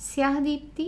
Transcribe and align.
स्याह 0.00 0.38
दीप्ति 0.40 0.84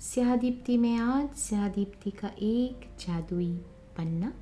स्याह 0.00 0.36
दीप्ति 0.36 0.76
में 0.78 0.96
आज 0.98 1.36
स्याह 1.36 1.68
दीप्ति 1.68 2.10
का 2.10 2.30
एक 2.42 2.88
जादुई 3.00 3.52
पन्ना। 3.96 4.32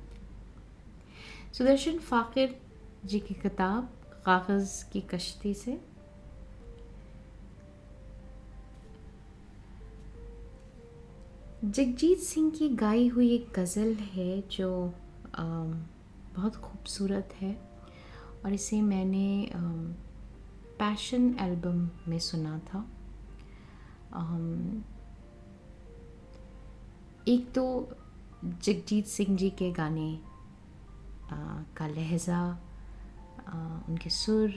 सुदर्शन 1.53 1.97
फ़ाकिर 1.99 2.57
जी 3.05 3.19
की 3.19 3.33
किताब 3.33 3.91
कागज़ 4.25 4.73
की 4.91 5.01
कश्ती 5.01 5.53
से। 5.53 5.79
जगजीत 11.65 12.19
सिंह 12.19 12.51
की 12.51 12.69
गाई 12.69 13.07
हुई 13.07 13.33
एक 13.35 13.51
गज़ल 13.59 13.93
है 13.93 14.43
जो 14.51 14.93
आ, 15.35 15.43
बहुत 16.35 16.55
खूबसूरत 16.55 17.35
है 17.41 17.57
और 18.45 18.53
इसे 18.53 18.81
मैंने 18.81 19.45
आ, 19.45 19.59
पैशन 20.79 21.35
एल्बम 21.41 21.89
में 22.07 22.19
सुना 22.19 22.59
था। 22.59 22.85
एक 27.27 27.51
तो 27.55 27.63
जगजीत 28.43 29.05
सिंह 29.07 29.35
जी 29.37 29.49
के 29.49 29.71
गाने 29.71 30.19
का 31.77 31.87
लहजा 31.87 32.41
उनके 33.89 34.09
सुर, 34.09 34.53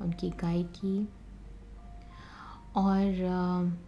उनकी 0.00 0.30
गायकी, 0.40 1.08
और 2.76 3.80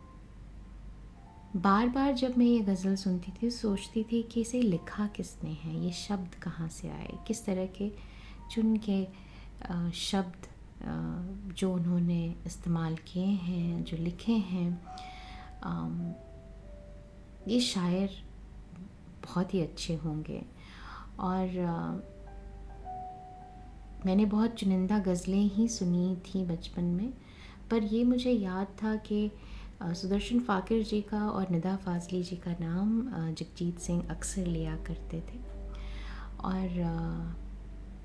बार 1.56 1.88
बार 1.88 2.12
जब 2.12 2.38
मैं 2.38 2.46
ये 2.46 2.60
गज़ल 2.60 2.94
सुनती 2.96 3.32
थी, 3.32 3.50
सोचती 3.50 4.02
थी 4.02 4.22
कि 4.22 4.40
इसे 4.40 4.60
लिखा 4.62 5.06
किसने 5.06 5.52
है, 5.52 5.76
ये 5.84 5.92
शब्द 5.92 6.34
कहाँ 6.34 6.68
से 6.68 6.88
आए, 6.90 7.18
किस 7.26 7.44
तरह 7.46 7.66
के 7.78 7.90
चुन 8.50 8.76
के 8.88 9.06
शब्द 10.00 10.46
जो 11.56 11.72
उन्होंने 11.72 12.24
इस्तेमाल 12.46 12.96
किए 13.06 13.24
हैं, 13.24 13.84
जो 13.84 13.96
लिखे 13.96 14.32
हैं 14.32 14.68
ये 17.48 17.60
शायर 17.60 18.10
बहुत 19.24 19.54
ही 19.54 19.60
अच्छे 19.60 19.94
होंगे। 19.96 20.42
और 21.20 21.46
मैंने 24.06 24.24
बहुत 24.26 24.54
चुनिंदा 24.54 24.98
गज़लें 24.98 25.50
ही 25.50 25.68
सुनी 25.68 26.16
थी 26.26 26.44
बचपन 26.46 26.84
में, 26.84 27.12
पर 27.70 27.82
ये 27.84 28.02
मुझे 28.04 28.30
याद 28.30 28.66
था 28.82 28.94
कि 29.06 29.30
सुदर्शन 29.82 30.40
फ़ाकिर 30.40 30.82
जी 30.82 31.00
का 31.02 31.28
और 31.28 31.50
निदा 31.50 31.76
फाजली 31.76 32.22
जी 32.22 32.36
का 32.36 32.52
नाम 32.60 33.00
जगजीत 33.10 33.78
सिंह 33.78 34.08
अक्सर 34.10 34.46
लिया 34.46 34.76
करते 34.86 35.20
थे। 35.20 35.38
और 36.44 36.68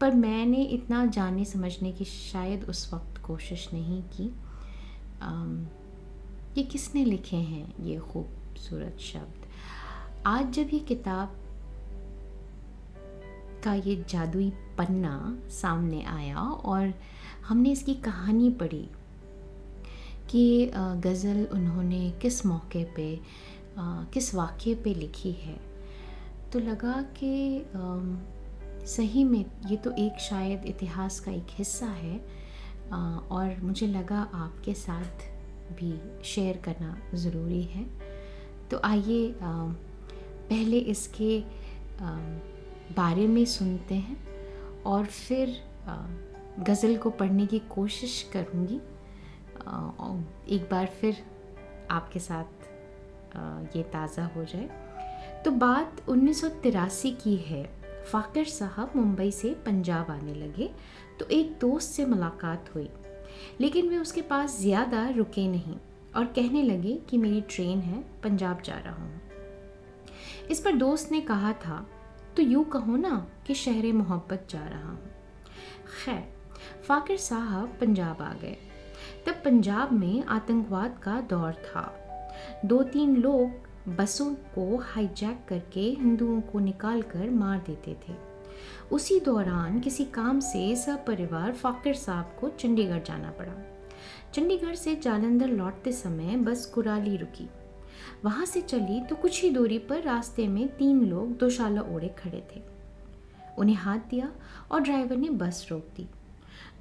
पर 0.02 0.14
मैंने 0.16 0.64
इतना 0.64 1.06
जानने 1.08 1.46
समझने 1.46 1.92
की 1.92 2.06
शायद 2.06 2.64
उस 2.64 2.94
वक्त 2.94 3.19
कोशिश 3.30 3.68
नहीं 3.74 4.02
की। 4.14 4.32
आम, 5.22 5.68
ये 6.58 6.64
किसने 6.64 7.06
लिखे 7.06 7.38
हैं 7.38 7.86
ये 7.86 7.98
खूबसूरत 8.00 8.98
शब्द? 9.00 9.46
आज 10.28 10.52
जब 10.54 10.70
ये 10.74 10.80
किताब 10.80 11.36
का 13.64 13.74
ये 13.74 13.96
जादुई 14.10 14.50
पन्ना 14.78 15.16
सामने 15.52 16.02
आया 16.04 16.40
और 16.40 16.94
हमने 17.48 17.72
इसकी 17.72 17.94
कहानी 17.94 18.50
पढ़ी 18.60 18.88
कि 20.30 20.72
गज़ल 20.76 21.46
उन्होंने 21.54 22.10
किस 22.22 22.46
मौके 22.46 22.84
पे 22.96 23.08
किस 24.14 24.34
वाक़े 24.36 24.76
पे 24.76 24.94
लिखी 24.94 25.32
है 25.32 25.58
तो 26.54 26.60
लगा 26.60 27.02
कि 27.18 27.66
सही 28.88 29.24
में 29.24 29.46
ये 29.68 29.78
तो 29.78 29.92
एक 30.00 30.20
शायद 30.20 30.66
इतिहास 30.66 31.20
का 31.20 31.32
एक 31.32 31.58
हिस्सा 31.58 31.88
है 31.94 32.20
और 32.92 33.56
मुझे 33.62 33.88
लगा 33.88 34.20
आपके 34.36 34.74
साथ 34.74 35.28
भी 35.74 35.94
शेयर 36.26 36.58
करना 36.58 36.98
ज़रूरी 37.16 37.62
है। 37.64 37.86
तो 38.72 38.80
आइए 38.84 39.34
पहले 39.42 40.78
इसके 40.94 41.40
बारे 42.94 43.28
में 43.28 43.44
सुनते 43.48 43.96
हैं 43.96 44.18
और 44.86 45.06
फिर 45.06 45.56
गज़ल 46.60 46.96
को 46.98 47.10
पढ़ने 47.12 47.46
की 47.46 47.60
कोशिश 47.70 48.22
करूँगी। 48.34 48.76
एक 50.56 50.68
बार 50.72 50.86
फिर 51.02 51.24
आपके 51.92 52.20
साथ 52.20 53.76
ये 53.76 53.84
ताज़ा 53.94 54.26
हो 54.36 54.44
जाए। 54.46 54.70
तो 55.46 55.52
बात 55.54 56.02
उन्नीस 56.10 56.42
सौ 56.42 56.50
तिरासी 56.64 57.12
की 57.14 57.36
है। 57.38 57.64
फ़ाकिर 58.12 58.46
साहब 58.48 58.92
मुंबई 58.96 59.32
से 59.32 59.54
पंजाब 59.66 60.10
आने 60.12 60.34
लगे। 60.36 60.70
तो 61.20 61.26
एक 61.26 61.58
दोस्त 61.62 61.92
से 61.92 62.06
मुलाकात 62.06 62.70
हुई। 62.76 62.90
लेकिन 63.62 63.90
वे 63.90 63.98
उसके 63.98 64.22
पास 64.22 64.60
ज़्यादा 64.60 65.08
रुके 65.10 65.48
नहीं 65.48 65.76
और 66.16 66.26
कहने 66.26 66.64
लगे 66.64 66.94
कि 67.10 67.18
मेरी 67.18 67.42
ट्रेन 67.42 67.80
है, 67.80 68.04
पंजाब 68.24 68.62
जा 68.62 68.78
रहा 68.78 68.96
हूँ। 68.96 69.22
इस 70.52 70.60
पर 70.60 70.76
दोस्त 70.76 71.12
ने 71.12 71.22
कहा 71.22 71.54
था 71.54 71.86
तो 72.38 72.44
यूँ 72.44 72.64
कहो 72.64 72.96
ना 72.96 73.28
कि 73.48 73.54
शहर 73.54 73.94
मोहब्बत 73.94 74.48
जा 74.50 74.66
रहा 74.68 74.90
हूँ। 74.90 75.10
खैर, 76.06 76.24
फ़ाकिर 76.88 77.18
साहब 77.18 77.78
पंजाब 77.82 78.22
आ 78.22 78.34
गए। 78.34 78.58
तब 79.26 79.42
पंजाब 79.46 79.92
में 79.92 80.24
आतंकवाद 80.26 81.00
का 81.04 81.20
दौर 81.22 81.54
था। 81.66 81.84
दो 82.66 82.82
तीन 82.84 83.16
लोग 83.18 83.96
बसों 83.96 84.34
को 84.56 84.78
हाईजैक 84.78 85.46
करके 85.50 85.82
हिंदुओं 86.00 86.40
को 86.42 86.60
निकाल 86.60 87.02
कर 87.02 87.30
मार 87.30 87.58
देते 87.60 87.96
थे। 88.04 88.14
उसी 88.92 89.20
दौरान 89.20 89.80
किसी 89.80 90.06
काम 90.06 90.40
से 90.40 90.76
सब 90.76 91.06
परिवार 91.06 91.54
फ़ाकिर 91.54 91.96
साहब 91.96 92.36
को 92.40 92.50
चंडीगढ़ 92.50 93.04
जाना 93.04 93.32
पड़ा। 93.32 93.54
चंडीगढ़ 94.34 94.76
से 94.76 94.96
जालंधर 94.96 95.48
लौटते 95.48 95.92
समय 95.92 96.38
बस 96.38 96.66
कुराली 96.66 97.16
रुकी। 97.18 97.48
वहाँ 98.26 98.46
से 98.46 98.62
चली 98.62 99.02
तो 99.02 99.16
कुछ 99.16 99.42
ही 99.44 99.50
दूरी 99.50 99.78
पर 99.80 100.02
रास्ते 100.02 100.48
में 100.48 100.68
तीन 100.68 101.04
लोग 101.06 101.38
दोशाला 101.38 101.82
ओढ़े 101.96 102.10
खड़े 102.18 102.44
थे। 102.52 102.62
उन्हें 103.58 103.76
हाथ 103.76 104.00
दिया 104.10 104.32
और 104.72 104.82
ड्राइवर 104.82 105.18
ने 105.18 105.30
बस 105.30 105.68
रोक 105.72 105.88
दी। 105.98 106.08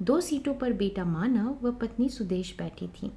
दो 0.01 0.19
सीटों 0.21 0.53
पर 0.53 0.73
बेटा 0.73 1.05
मानव 1.05 1.57
व 1.63 1.71
पत्नी 1.71 2.09
सुदेश 2.09 2.55
बैठी 2.57 2.87
थी 2.87 3.11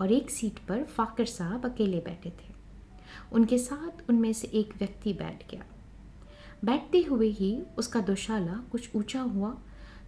और 0.00 0.12
एक 0.12 0.30
सीट 0.30 0.58
पर 0.58 0.84
फ़ाकिर 0.86 1.26
साहब 1.26 1.64
अकेले 1.66 1.98
बैठे 1.98 2.30
थे। 2.30 2.54
उनके 3.32 3.58
साथ 3.58 4.08
उनमें 4.10 4.32
से 4.32 4.48
एक 4.54 4.74
व्यक्ति 4.78 5.12
बैठ 5.12 5.50
गया। 5.50 5.64
बैठते 6.64 7.02
हुए 7.02 7.28
ही 7.28 7.52
उसका 7.78 8.00
दोशाला 8.00 8.54
कुछ 8.72 8.96
ऊँचा 8.96 9.20
हुआ 9.20 9.56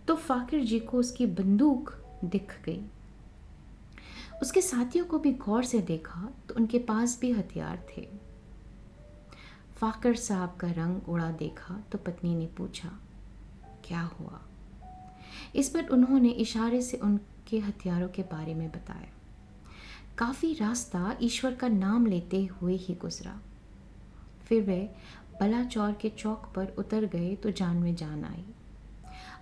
तो 0.09 0.15
फाकिर 0.17 0.65
जी 0.65 0.79
को 0.81 0.99
उसकी 0.99 1.27
बंदूक 1.29 1.93
दिख 2.25 2.53
गई। 2.65 2.83
उसके 4.43 4.63
साथियों 4.63 5.05
को 5.05 5.19
भी 5.19 5.33
गौर 5.39 5.65
से 5.65 5.79
देखा 5.81 6.29
तो 6.49 6.55
उनके 6.55 6.79
पास 6.79 7.19
भी 7.21 7.31
हथियार 7.33 7.87
थे। 7.89 8.09
फाकर 9.77 10.15
साहब 10.17 10.57
का 10.61 10.71
रंग 10.71 11.09
उड़ा 11.09 11.31
देखा 11.31 11.75
तो 11.93 11.99
पत्नी 11.99 12.35
ने 12.35 12.47
पूछा, 12.47 12.89
क्या 13.85 14.01
हुआ? 14.01 14.41
इस 15.57 15.69
पर 15.69 15.87
उन्होंने 15.87 16.29
इशारे 16.29 16.83
से 16.83 16.97
उनके 16.97 17.59
हथियारों 17.59 18.09
के 18.09 18.23
बारे 18.23 18.55
में 18.55 18.69
बताया। 18.71 19.09
काफ़ी 20.19 20.53
रास्ता 20.55 21.17
ईश्वर 21.23 21.55
का 21.55 21.69
नाम 21.69 22.07
लेते 22.07 22.45
हुए 22.45 22.77
ही 22.77 22.95
गुजरा। 22.95 23.39
फिर 24.45 24.63
वे 24.63 24.95
बलाचौर 25.41 25.93
के 25.93 26.09
चौक 26.09 26.53
पर 26.57 26.75
उतर 26.79 27.05
गए 27.05 27.35
तो 27.37 27.51
जान 27.51 27.77
में 27.77 27.95
जान 27.97 28.25
आई। 28.25 28.45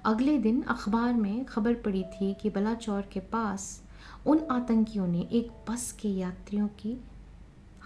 अगले 0.05 0.39
दिन 0.39 0.63
अखबार 0.63 1.15
में 1.15 1.45
खबर 1.45 1.75
पड़ी 1.75 2.03
थी 2.03 2.35
कि 2.35 2.51
बलाचौर 2.51 3.03
के 3.03 3.21
पास 3.21 3.83
उन 4.27 4.47
आतंकियों 4.51 5.07
ने 5.07 5.21
एक 5.33 5.51
बस 5.71 5.93
के 5.93 6.09
यात्रियों 6.09 6.69
की 6.69 6.97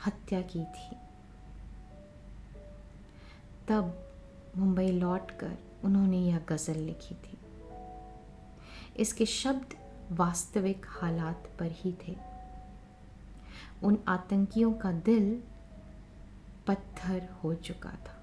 हत्या 0.07 0.41
की 0.41 0.65
थी। 0.65 0.97
तब 3.69 4.13
मुंबई 4.57 4.89
लौटकर 4.89 5.57
उन्होंने 5.85 6.19
यह 6.19 6.41
गज़ल 6.49 6.77
लिखी 6.77 7.15
थी। 7.15 7.39
इसके 8.97 9.27
शब्द 9.27 9.75
वास्तविक 10.13 10.87
हालात 10.89 11.49
पर 11.59 11.71
ही 11.71 11.95
थे। 12.09 12.17
उन 13.83 13.99
आतंकियों 14.09 14.73
का 14.73 14.93
दिल 14.93 15.43
पत्थर 16.67 17.29
हो 17.45 17.55
चुका 17.55 17.91
था। 17.91 18.21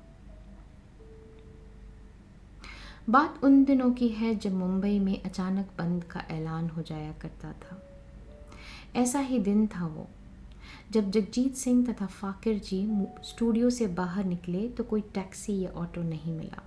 बात 3.10 3.44
उन 3.44 3.66
दिनों 3.66 3.92
की 3.92 4.08
है 4.08 4.36
जब 4.36 4.54
मुंबई 4.54 5.00
में 5.00 5.24
अचानक 5.24 5.70
बंद 5.78 6.04
का 6.04 6.20
ऐलान 6.20 6.70
हो 6.70 6.82
जाया 6.82 7.12
करता 7.12 7.54
था। 7.54 7.88
ऐसा 8.96 9.20
ही 9.20 9.40
दिन 9.40 9.68
था 9.68 9.88
वो, 9.88 10.08
जब 10.92 11.12
जगजीत 11.12 11.56
सिंह 11.56 11.94
तथा 11.94 12.06
फाकिर 12.06 12.60
जी 12.60 13.08
स्टूडियो 13.24 13.70
से 13.70 13.88
बाहर 13.88 14.24
निकले 14.24 14.70
तो 14.70 14.84
कोई 14.84 15.02
टैक्सी 15.02 15.60
या 15.60 15.72
ऑटो 15.72 16.02
नहीं 16.02 16.34
मिला। 16.34 16.64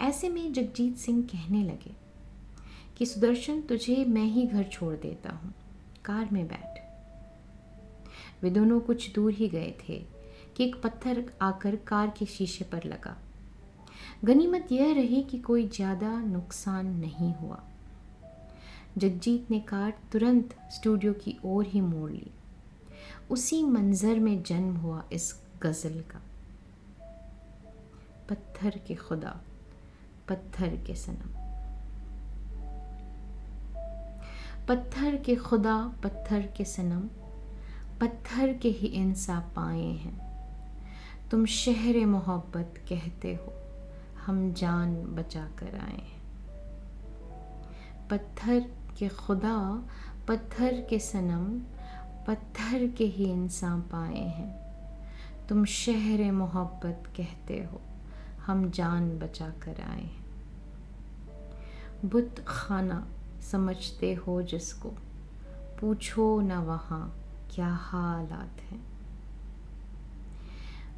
ऐसे 0.00 0.28
में 0.28 0.52
जगजीत 0.52 0.96
सिंह 0.96 1.22
कहने 1.22 1.62
लगे 1.62 1.94
कि, 2.96 3.06
सुदर्शन, 3.06 3.60
तुझे 3.60 4.04
मैं 4.04 4.24
ही 4.24 4.46
घर 4.46 4.64
छोड़ 4.64 4.94
देता 4.94 5.32
हूँ। 5.32 5.54
कार 6.04 6.28
में 6.32 6.48
बैठ। 6.48 6.84
वे 8.42 8.50
दोनों 8.50 8.80
कुछ 8.80 9.14
दूर 9.14 9.32
ही 9.32 9.48
गए 9.48 9.74
थे। 9.88 10.13
कि 10.56 10.64
एक 10.64 10.82
पत्थर 10.82 11.32
आकर 11.42 11.76
कार 11.76 12.12
के 12.18 12.26
शीशे 12.26 12.64
पर 12.64 12.84
लगा। 12.84 13.16
गनीमत 14.24 14.68
यह 14.72 14.92
रही 14.94 15.22
कि 15.22 15.38
कोई 15.38 15.68
ज़्यादा 15.68 16.20
नुकसान 16.20 16.86
नहीं 16.86 17.34
हुआ। 17.34 17.62
जगजीत 18.98 19.50
ने 19.50 19.60
कार 19.60 19.94
तुरंत 20.12 20.54
स्टूडियो 20.72 21.12
की 21.12 21.38
ओर 21.44 21.66
ही 21.66 21.80
मोड़ 21.80 22.10
ली। 22.10 22.30
उसी 23.30 23.62
मंज़र 23.62 24.18
में 24.18 24.42
जन्म 24.42 24.76
हुआ 24.76 25.04
इस 25.12 25.42
गज़ल 25.62 26.00
का। 26.00 26.22
पत्थर 28.28 28.80
के 28.86 28.94
खुदा, 28.94 29.40
पत्थर 30.28 30.68
के 30.68 30.94
सनम। 30.94 31.34
पत्थर 34.68 35.16
के 35.16 35.36
खुदा, 35.36 35.94
पत्थर 36.02 36.46
के 36.56 36.64
सनम। 36.64 37.08
पत्थर 38.00 38.52
के 38.52 38.68
ही 38.68 38.86
इंसा 38.86 39.40
पाए 39.56 39.86
हैं। 39.86 40.33
तुम 41.34 41.46
शहर 41.46 42.06
मोहब्बत 42.06 42.74
कहते 42.88 43.34
हो। 43.34 43.52
हम 44.26 44.52
जान 44.52 44.94
बचा 44.96 45.44
कर 45.44 45.74
आए 45.74 46.02
पत्थर 48.10 48.60
के 48.98 49.08
खुदा, 49.08 49.88
पत्थर 50.28 50.86
के 50.90 50.98
सनम, 50.98 51.60
पत्थर 52.26 52.86
के 52.86 53.04
ही 53.04 53.24
इंसान 53.24 53.80
पाए 53.80 54.18
हैं। 54.18 54.52
तुम 55.48 55.64
शहर 55.64 56.32
मोहब्बत 56.32 57.02
कहते 57.16 57.68
हो। 57.72 57.80
हम 58.46 58.70
जान 58.70 59.18
बचा 59.18 59.48
कर 59.48 59.80
आए 59.80 60.10
बुत 62.04 62.44
खाना 62.48 63.08
समझते 63.50 64.14
हो 64.14 64.42
जिसको। 64.42 64.88
पूछो 65.80 66.40
न 66.40 66.52
वहाँ 66.52 67.20
क्या 67.50 67.68
हालात 67.68 68.60
हैं। 68.60 68.93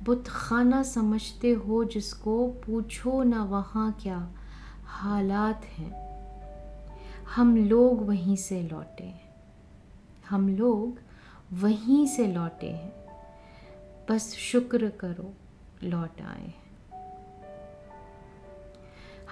बुत 0.03 0.25
खाना 0.29 0.83
समझते 0.83 1.51
हो 1.51 1.85
जिसको 1.85 2.49
पूछो 2.49 3.23
न 3.23 3.35
वहाँ 3.35 3.99
क्या 4.03 4.33
हालात 4.85 5.65
हैं। 5.65 6.07
हम 7.37 7.57
लोग 7.57 8.07
वहीं 8.07 8.37
से 8.37 8.63
लौटे 8.63 9.05
हैं। 9.05 9.35
हम 10.29 10.49
लोग 10.49 10.99
वहीं 11.53 12.07
से 12.07 12.27
लौटे 12.27 12.71
हैं। 12.71 12.93
बस 14.11 14.33
शुक्र 14.33 14.89
करो, 14.89 15.35
लौट 15.83 16.21
आए 16.21 16.47
हैं। 16.47 16.67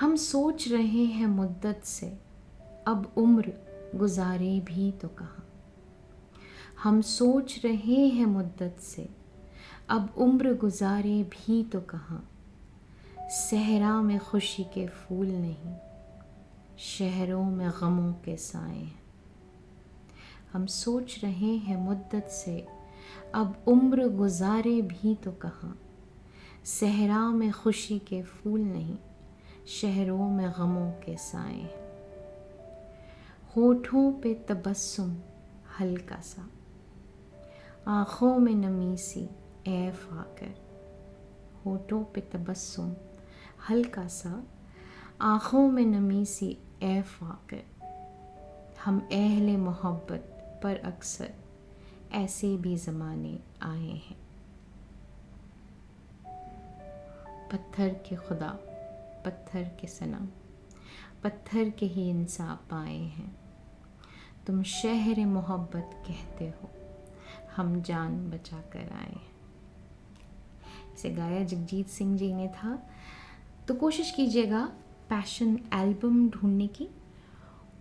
हम 0.01 0.17
सोच 0.17 0.69
रहे 0.69 1.05
हैं 1.05 1.27
मुद्दत 1.27 1.81
से, 1.85 2.19
अब 2.87 3.13
उम्र 3.17 3.53
गुजारे 3.95 4.61
भी 4.61 4.93
तो 4.93 5.09
कहाँ। 5.09 5.49
हम 6.83 7.01
सोच 7.01 7.61
रहे 7.65 8.09
हैं 8.09 8.27
मुद्दत 8.27 8.77
से 8.81 9.24
अब 9.89 10.15
उम्र 10.17 10.53
गुजारे 10.55 11.23
भी 11.23 11.63
तो 11.65 11.81
कहाँ। 11.81 12.31
सहरा 13.31 14.01
में 14.03 14.19
खुशी 14.19 14.65
के 14.65 14.87
फूल 14.87 15.27
नहीं, 15.27 15.75
शहरों 16.79 17.45
में 17.45 17.71
गमों 17.71 18.13
के 18.13 18.37
साए 18.37 18.79
हैं। 18.79 19.03
हम 20.53 20.67
सोच 20.67 21.19
रहे 21.25 21.57
हैं 21.57 21.77
मुद्दत 21.77 22.29
से, 22.29 22.67
अब 23.35 23.65
उम्र 23.67 24.09
गुजारे 24.09 24.81
भी 24.83 25.15
तो 25.15 25.33
कहाँ। 25.33 25.79
सहरा 26.65 27.21
में 27.31 27.51
खुशी 27.53 27.99
के 27.99 28.23
फूल 28.23 28.61
नहीं, 28.61 28.97
शहरों 29.81 30.31
में 30.31 30.51
गमों 30.51 30.91
के 31.05 31.17
साए 31.17 31.71
होठों 33.57 34.11
पे 34.13 34.35
तबस्सुम 34.49 35.17
हल्का 35.81 36.21
सा, 36.21 36.49
आँखों 37.89 38.39
में 38.39 38.55
नमी 38.55 38.97
सी 38.97 39.29
ए 39.69 39.91
फाकर 39.91 40.55
होठों 41.65 42.03
पे 42.05 42.21
तबस्सुम, 42.21 42.95
हल्का 43.69 44.07
सा। 44.09 44.43
आँखों 45.21 45.69
में 45.69 45.85
नमी 45.87 46.25
सी 46.25 46.59
ए 46.83 47.01
फाकर 47.03 47.63
हम 48.85 48.99
अहले 49.13 49.57
मोहब्बत 49.57 50.61
पर 50.63 50.77
अक्सर 50.77 51.33
ऐसे 52.13 52.57
भी 52.57 52.77
ज़माने 52.77 53.39
आए 53.63 53.93
हैं। 54.01 54.17
पत्थर 57.53 57.89
के 58.07 58.17
खुदा, 58.17 58.49
पत्थर 59.25 59.65
के 59.81 59.87
सनम 59.87 60.29
पत्थर 61.23 61.71
के 61.71 61.87
ही 61.87 62.09
इंसाफ 62.11 62.71
पाए 62.71 62.97
हैं। 62.97 63.35
तुम 64.47 64.63
शहर 64.63 65.25
मोहब्बत 65.27 65.91
कहते 66.09 66.49
हो, 66.49 66.71
हम 67.57 67.81
जान 67.83 68.31
बचा 68.31 68.61
कर 68.73 68.93
आए 68.93 69.13
हैं। 69.13 69.34
इसे 71.05 71.15
गाया, 71.15 71.43
जगजीत 71.45 71.89
सिंह 71.89 72.17
जी 72.19 72.33
ने 72.35 72.47
था। 72.49 72.79
तो 73.69 73.75
कोशिश 73.75 74.11
कीजिएगा 74.11 74.61
पैशन 75.09 75.59
एल्बम 75.75 76.29
ढूँढने 76.31 76.67
की। 76.69 76.89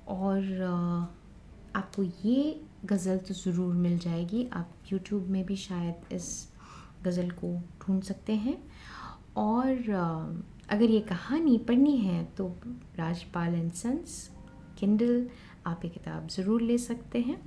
और 0.08 0.62
आपको 1.76 2.04
ये 2.04 2.62
गज़ल 2.86 3.18
तो 3.18 3.34
ज़रूर 3.34 3.74
मिल 3.76 3.98
जाएगी। 4.00 4.48
आप 4.54 4.74
यूट्यूब 4.92 5.28
में 5.28 5.46
भी 5.46 5.56
शायद 5.56 6.14
इस 6.14 6.28
गज़ल 7.04 7.30
को 7.32 7.54
ढूंढ 7.82 8.02
सकते 8.04 8.34
हैं। 8.36 8.58
और 9.38 9.90
अगर 10.70 10.90
ये 10.90 11.00
कहानी 11.06 11.58
पढ़नी 11.68 11.96
है 11.98 12.24
तो 12.38 12.48
राजपाल 12.98 13.56
एंड 13.56 13.72
सन्स 13.74 14.30
किंडल 14.80 15.28
आप 15.68 15.86
ये 15.86 15.92
किताब 15.92 16.28
ज़रूर 16.28 16.62
ले 16.62 16.78
सकते 16.80 17.20
हैं। 17.22 17.42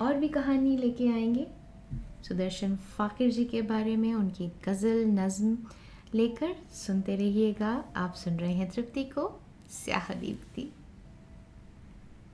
और 0.00 0.14
भी 0.14 0.28
कहानी 0.30 0.76
लेके 0.76 1.08
आएँगे। 1.08 1.46
सुदर्शन 2.24 2.76
फ़ाकिर 2.76 3.30
जी 3.30 3.44
के 3.44 3.62
बारे 3.62 3.96
में, 3.96 4.14
उनकी 4.14 4.52
गज़ल, 4.64 5.04
नज़म 5.04 5.58
लेकर 6.14 6.56
सुनते 6.72 7.16
रहिएगा। 7.16 7.84
आप 7.96 8.14
सुन 8.14 8.34
रहे 8.34 8.52
हैं 8.52 8.70
तृप्ति 8.70 9.04
को, 9.04 9.40
स्याह 9.70 10.14
दीप्ति। 10.14 10.72